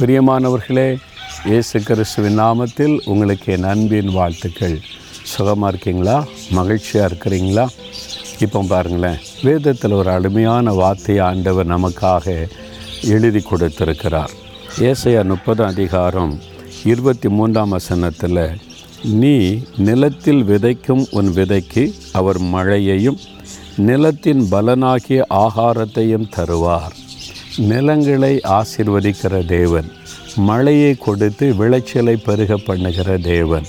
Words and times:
பிரியமானவர்களே 0.00 0.96
இயேசு 1.44 1.80
கிறிஸ்துவின் 1.80 2.38
நாமத்தில் 2.40 3.00
உங்களுக்கு 3.04 3.52
என் 3.52 3.62
அன்பின் 3.62 4.10
வாழ்த்துக்கள். 4.10 4.80
சுகமாக 5.22 5.70
இருக்கீங்களா? 5.72 6.24
மகிழ்ச்சியாக 6.50 7.14
இருக்கிறீங்களா? 7.14 7.66
இப்போ 8.38 8.62
பாருங்களேன் 8.62 9.16
வேதத்தில் 9.42 9.92
ஒரு 9.92 10.10
அருமையான 10.10 10.72
வார்த்தையை 10.72 11.24
ஆண்டவர் 11.24 11.66
நமக்காக 11.66 12.48
எழுதி 13.04 13.40
கொடுத்திருக்கிறார். 13.40 14.30
ஏசையா 14.78 15.24
முப்பது 15.24 15.64
அதிகாரம் 15.64 16.40
இருபத்தி 16.84 17.28
மூன்றாம் 17.28 17.68
வசனத்தில் 17.68 18.60
நீ 19.02 19.60
நிலத்தில் 19.76 20.44
விதைக்கும் 20.44 21.06
உன் 21.10 21.28
விதைக்கு 21.28 21.94
அவர் 22.12 22.38
மழையையும் 22.38 23.18
நிலத்தின் 23.76 24.40
பலனாகிய 24.50 25.24
ஆகாரத்தையும் 25.30 26.30
தருவார். 26.36 26.94
நிலங்களை 27.58 28.40
ஆசிர்வதிக்கிற 28.44 29.46
தேவன் 29.46 29.92
மழையை 30.36 30.94
கொடுத்து 30.94 31.54
விளைச்சலை 31.54 32.16
பெருக 32.16 32.56
பண்ணுகிற 32.56 33.18
தேவன். 33.18 33.66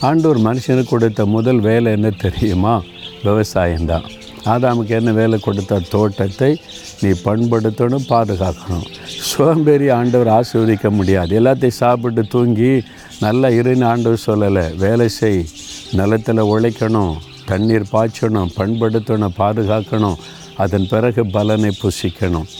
ஆண்டவர் 0.00 0.40
மனுஷனுக்கு 0.40 0.84
கொடுத்த 0.84 1.26
முதல் 1.26 1.60
வேலை 1.60 1.92
என்ன 1.92 2.10
தெரியுமா? 2.10 2.82
விவசாயம்தான் 3.24 4.10
ஆதாமுக்கு 4.44 4.88
என்ன 4.88 5.12
வேலை 5.12 5.38
கொடுத்த? 5.38 5.78
தோட்டத்தை 5.78 6.60
நீ 7.00 7.08
பண்படுத்தணும் 7.08 8.06
பாதுகாக்கணும். 8.08 8.86
சோம்பேறி 9.06 9.88
ஆண்டவர் 9.88 10.26
ஆசீர்வதிக்க 10.26 10.90
முடியாது. 10.90 11.40
எல்லாத்தையும் 11.40 11.80
சாப்பிட்டு 11.82 12.22
தூங்கி 12.22 12.82
நல்லா 13.20 13.48
இருன்னு 13.48 13.84
ஆண்டவர் 13.84 14.24
சொல்லலை. 14.26 14.76
வேலை 14.76 15.08
செய். 15.08 15.46
நிலத்தில் 15.92 16.48
உழைக்கணும் 16.54 17.14
தண்ணீர் 17.46 17.90
பாய்ச்சணும் 17.92 18.54
பண்படுத்தணும் 18.56 19.36
பாதுகாக்கணும். 19.38 20.16
அதன் 20.56 20.86
பிறகு 20.90 21.26
பலனை 21.26 21.76
புசிக்கணும். 21.82 22.50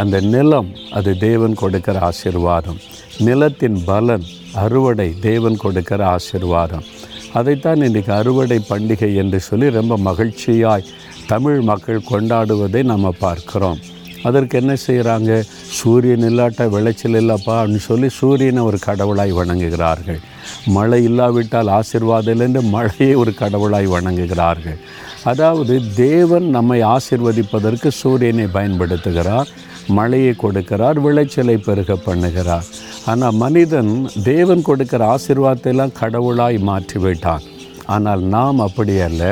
அந்த 0.00 0.20
நிலம் 0.20 0.68
அது 0.92 1.18
தேவன் 1.18 1.54
கொடுக்கிற 1.54 1.98
ஆசீர்வாதம். 1.98 2.78
நிலத்தின் 3.18 3.84
பலன் 3.84 4.24
அறுவடை 4.54 5.14
தேவன் 5.20 5.56
கொடுக்கிற 5.56 6.06
ஆசீர்வாதம். 6.06 6.84
அதைத்தான் 7.32 7.80
இன்றைக்கி 7.80 8.10
அறுவடை 8.10 8.58
பண்டிகை 8.68 9.14
என்று 9.14 9.40
சொல்லி 9.40 9.70
ரொம்ப 9.70 9.96
மகிழ்ச்சியாய் 9.98 10.88
தமிழ் 11.26 11.60
மக்கள் 11.60 12.08
கொண்டாடுவதை 12.10 12.82
நம்ம 12.82 13.12
பார்க்கிறோம். 13.18 13.78
அதற்கு 14.22 14.58
என்ன 14.60 14.74
செய்கிறாங்க 14.86 15.32
சூரியன் 15.78 16.26
இல்லாட்ட 16.28 16.68
விளைச்சல் 16.68 17.18
இல்லைப்பா 17.20 17.54
அப்படின்னு 17.60 17.86
சொல்லி 17.90 18.08
சூரியனை 18.08 18.62
ஒரு 18.62 18.78
கடவுளாய் 18.86 19.32
வணங்குகிறார்கள். 19.40 20.20
மழை 20.66 21.04
இல்லாவிட்டால் 21.04 21.68
ஆசீர்வாதம் 21.68 22.40
இல்லை 22.40 22.62
மழையை 22.62 23.14
ஒரு 23.14 23.34
கடவுளாய் 23.40 23.88
வணங்குகிறார்கள். 23.96 24.78
அதாவது 25.24 25.74
தேவன் 25.94 26.46
நம்மை 26.56 26.78
ஆசிர்வதிப்பதற்கு 26.84 27.88
சூரியனை 28.00 28.46
பயன்படுத்துகிறார் 28.56 29.50
மழையை 29.88 30.34
கொடுக்கிறார் 30.42 30.98
விளைச்சலை 31.06 31.56
பெருக 31.56 31.96
பண்ணுகிறார். 32.06 32.66
ஆனால் 33.06 33.38
மனிதன் 33.44 33.92
தேவன் 34.22 34.62
கொடுக்கிற 34.62 35.16
ஆசிர்வாதத்தையெல்லாம் 35.16 35.96
கடவுளாய் 36.00 36.58
மாற்றிவிட்டான். 36.70 37.44
ஆனால் 37.86 38.22
நாம் 38.36 38.58
அப்படி 38.58 39.00
அல்ல. 39.00 39.22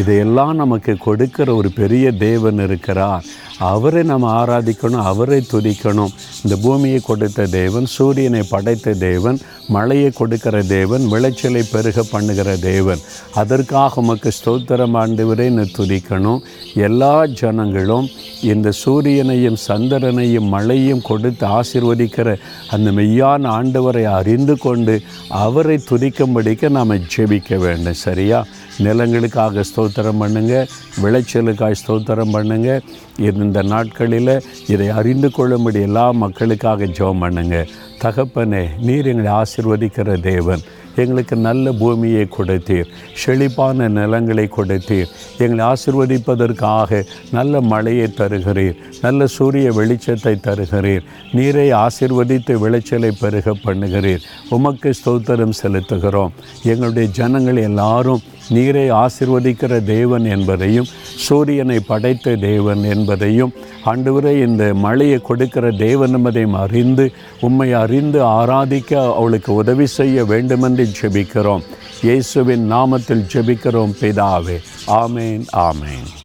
இதையெல்லாம் 0.00 0.54
நமக்கு 0.56 0.92
கொடுக்கிற 0.96 1.54
ஒரு 1.54 1.70
பெரிய 1.80 2.12
தேவன் 2.12 2.58
இருக்கிறார். 2.58 3.24
அவரை 3.70 4.02
நம்ம 4.10 4.28
ஆராதிக்கணும் 4.40 5.08
அவரை 5.10 5.38
துதிக்கணும். 5.52 6.12
இந்த 6.42 6.54
பூமியை 6.64 7.00
கொடுத்த 7.08 7.46
தேவன் 7.58 7.86
சூரியனை 7.96 8.42
படைத்த 8.52 8.94
தேவன் 9.08 9.38
மழையை 9.74 10.10
கொடுக்கிற 10.10 10.56
தேவன் 10.62 11.04
விளைச்சலை 11.12 11.62
பெருக 11.72 12.02
பண்ணுகிற 12.12 12.48
தேவன். 12.56 13.02
அதற்காக 13.42 14.00
உமக்கு 14.02 14.30
ஸ்தோத்திரம் 14.38 14.96
ஆண்டவரேன்னு 15.02 15.64
துதிக்கணும். 15.78 16.40
எல்லா 16.88 17.12
ஜனங்களும் 17.40 18.08
இந்த 18.52 18.68
சூரியனையும் 18.82 19.58
சந்திரனையும் 19.68 20.48
மழையும் 20.54 21.06
கொடுத்து 21.10 21.46
ஆசிர்வதிக்கிற 21.58 22.28
அந்த 22.76 22.90
மெய்யான 22.98 23.50
ஆண்டவரை 23.58 24.04
அறிந்து 24.18 24.56
கொண்டு 24.64 24.96
அவரை 25.44 25.78
துதிக்கும்படிக்க 25.90 26.68
நாம் 26.78 26.98
ஜெபிக்க 27.14 27.58
வேண்டும். 27.66 28.00
சரியா? 28.06 28.40
நிலங்களுக்காக 28.84 29.62
ஸ்தோத்திரம் 29.70 30.20
பண்ணுங்கள் 30.22 30.68
விளைச்சலுக்காக 31.02 31.74
ஸ்தோத்திரம் 31.80 32.34
பண்ணுங்கள் 32.36 32.82
இந்த 33.30 33.51
நாட்களில் 33.60 34.40
இதை 34.68 34.88
அறிந்து 34.88 35.30
கொள்ளும்படி 35.30 35.80
எல்லா 35.80 36.10
மக்களுக்காக 36.10 36.84
ஜெபம் 36.84 37.18
பண்ணுங்க. 37.18 37.66
தகப்பனே 37.98 38.68
நீர் 38.80 39.06
எங்களை 39.06 39.32
ஆசிர்வதிக்கிற 39.32 40.20
தேவன். 40.20 40.60
எங்களுக்கு 40.96 41.36
நல்ல 41.36 41.72
பூமியை 41.72 42.28
கொடுத்தீர். 42.38 42.84
செழிப்பான 43.14 43.88
நிலங்களை 43.88 44.48
கொடுத்தீர். 44.56 45.06
எங்களை 45.38 45.72
ஆசிர்வதிப்பதற்காக 45.72 47.04
நல்ல 47.32 47.60
மழையை 47.60 48.08
தருகிறீர். 48.16 48.76
நல்ல 49.02 49.26
சூரிய 49.26 49.70
வெளிச்சத்தை 49.70 50.34
தருகிறீர். 50.48 51.00
நீரை 51.32 51.72
ஆசிர்வதித்து 51.72 52.52
விளைச்சலை 52.52 53.10
பெருக 53.20 53.50
பண்ணுகிறீர். 53.64 54.20
உமக்கு 54.48 54.94
ஸ்தோத்திரம் 55.04 55.58
செலுத்துகிறோம். 55.62 56.30
எங்களுடைய 56.62 57.08
ஜனங்கள் 57.08 57.56
எல்லாரும் 57.56 58.20
நீரை 58.48 58.90
ஆசிர்வதிக்கிற 58.90 59.84
தேவன் 59.84 60.24
என்பதையும் 60.24 60.86
சூரியனை 61.16 61.80
படைத்த 61.80 62.36
தேவன் 62.36 62.82
என்பதையும் 62.82 63.52
ஆண்டவரே 63.84 64.38
இந்த 64.46 64.74
மழையை 64.74 65.18
கொடுக்கிற 65.18 65.70
தேவன் 65.70 66.12
என்பதையும் 66.12 66.54
அறிந்து 66.54 67.12
உண்மை 67.40 67.72
அறிந்து 67.72 68.24
ஆராதிக்க 68.24 69.14
அவளுக்கு 69.14 69.54
உதவி 69.54 69.86
செய்ய 69.86 70.24
வேண்டுமென்று 70.24 70.88
ஜெபிக்கிறோம். 71.00 71.62
இயேசுவின் 72.02 72.72
நாமத்தில் 72.72 73.26
ஜெபிக்கிறோம் 73.32 73.94
பிதாவே. 74.00 74.60
ஆமேன் 74.86 75.44
ஆமேன். 75.52 76.20